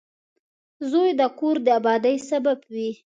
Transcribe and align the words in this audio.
•زوی 0.89 1.09
د 1.19 1.21
کور 1.39 1.55
د 1.65 1.67
آبادۍ 1.79 2.15
سبب 2.29 2.57
وي. 2.73 2.89